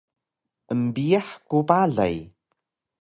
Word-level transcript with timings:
Embiyax 0.73 1.27
ku 1.47 1.57
balay 1.67 2.15